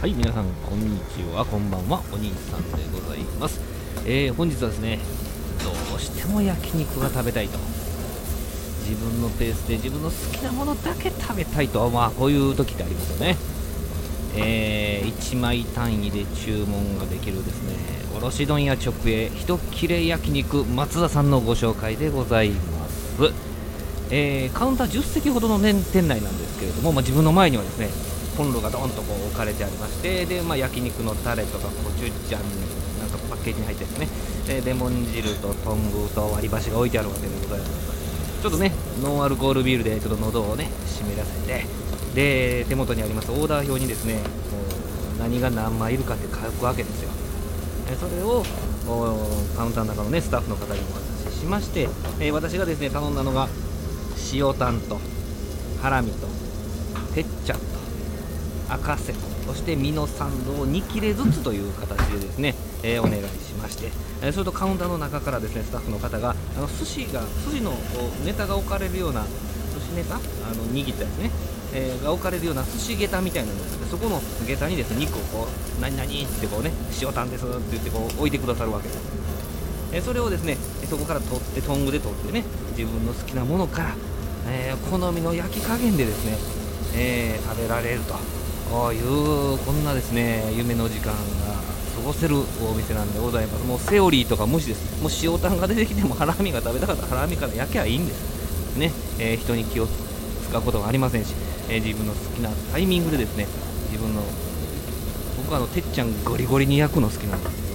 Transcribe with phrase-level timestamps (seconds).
[0.00, 1.44] はい皆さんこんにちは。
[1.44, 2.00] こんばんは。
[2.10, 3.60] お兄さんでございます、
[4.06, 4.98] えー本日はですね
[5.62, 7.58] どうしても焼肉が食べたいと。
[8.88, 11.90] 自分のペースで自分の好きなものだけ食べたいと。
[11.90, 13.36] まあこういう時ってありますよね。
[14.36, 17.76] えー1枚単位で注文ができるですね
[18.16, 23.34] 卸問屋直営一切れ焼肉松田さんのご紹介でございます。
[24.10, 27.90] えーカウンター10席ほどの、ね、店内なんですけれども、まあ、自分の前にはですね
[28.40, 32.40] コンロがドーンとこう置かれてありましてで、まあ、焼肉のタレとかコチュジャン
[32.98, 34.08] なんかパッケージに入ってですね。
[34.46, 38.40] でレモン汁とトングと割り箸が置いてあるわけでございます。
[38.40, 38.72] ちょっとね
[39.02, 41.66] ノンアルコールビールでちょっと喉をね湿らせて
[42.14, 44.22] で手元にありますオーダー表にですねもう
[45.18, 47.10] 何が何枚いるかって書くわけですよ。
[47.92, 48.42] えそれを
[49.54, 53.48] カウンターの中のねスタッフの方にお渡ししまして、え私がですね頼んだのが
[54.32, 54.98] 塩タンと
[55.82, 56.26] ハラミと
[57.14, 57.79] てっちゃんと
[58.70, 59.12] 赤瀬
[59.46, 63.90] そして身のサンドを2切れずつという形でですね、えーお願いしまして、
[64.22, 67.72] えーそれとカウンターの中からですねスタッフの方があの寿司が寿司の
[68.24, 69.24] ネタが置かれるような
[69.74, 70.14] 寿司ネタ？
[70.14, 70.18] あ
[70.54, 71.30] の握ったやつね、
[71.74, 76.70] えーが置かれるような寿司下駄みたいなのがあってそこの下駄にですね肉をこう何々ってこうね
[77.02, 79.00] 塩タンですって言ってこう置いてくださるわけです。
[79.92, 80.56] えーそれをですね
[80.88, 82.44] そこから取ってトングで取ってね
[82.78, 83.94] 自分の好きなものから、
[84.48, 86.38] えー好みの焼き加減でですね、
[86.94, 88.14] えー食べられると。
[88.70, 91.16] こういうこんなですね夢の時間が
[91.96, 93.66] 過ごせるお店なんでございます。
[93.66, 95.02] もうセオリーとか無視です。
[95.02, 101.34] もう塩タンが出てきてもハラミが食べたかったらハラミから焼けばいいんですね、えー人に気を使うことがありませんし、
[101.68, 103.46] えー自分の好きなタイミングでですね
[103.90, 104.22] 自分の
[105.36, 107.74] 僕はあのてっちゃんゴリゴリに焼くの好きなんですけど、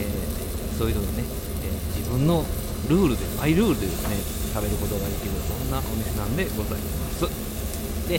[0.00, 1.22] えーそういうのをね、
[1.62, 1.68] え
[2.00, 2.44] 自分の
[2.88, 4.16] ルールでマイルールでですね
[4.56, 8.08] 食べることができるそんなお店なんでございます。
[8.08, 8.18] で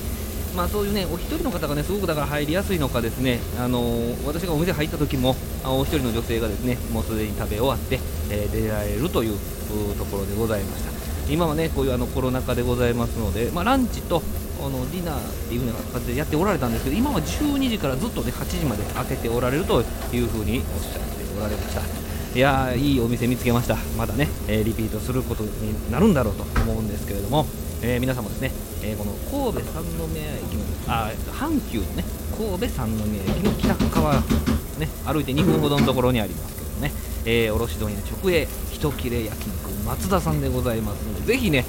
[0.55, 7.99] まあそういうねお一人の方がねすごくだから入りやすいのかですねあのー私がお店入った時もあお一人の女性がですねもうすでに食べ終わって、
[8.29, 9.37] えー出られるという
[9.97, 10.93] ところでございました。
[11.31, 14.21] 今はねこういうあのコロナ禍でございますので、まあ、ランチと
[14.59, 21.81] あのディナーっていうような形でやっておられたんですけど今は12時からずっとね8時まで開けておられるというふうにおっしゃっておられました。
[22.35, 23.77] いやーいいお店見つけました。
[23.97, 27.45] まだね、えーリピートすることになるんだろうと思うんですけれども、
[27.83, 28.49] えー皆様ですね、
[28.81, 29.83] えーこの神戸三
[30.13, 32.03] 宮駅のあ阪急のね
[32.37, 34.15] 神戸三宮駅の北側
[34.79, 36.91] ね歩いて2分ほどのところにありますけどね、
[37.25, 41.65] えー、卸問屋直営一切れ焼肉松田さんでございますのでぜひね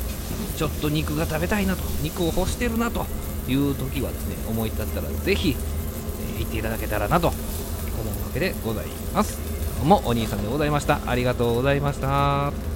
[0.57, 3.07] ちょっと肉が食べたいなと肉を欲してるなと
[3.49, 5.57] いう時はですね思い立ったらぜひ、
[6.37, 9.39] え行っていただけたらなと思うわけでございます。
[9.79, 11.01] どうもお兄さんでございました。
[11.07, 12.74] ありがとうございました。